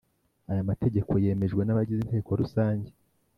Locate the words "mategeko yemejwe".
0.69-1.61